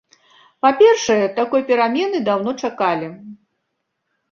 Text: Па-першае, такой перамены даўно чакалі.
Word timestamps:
Па-першае, 0.65 1.17
такой 1.41 1.61
перамены 1.69 2.23
даўно 2.31 2.57
чакалі. 2.65 3.13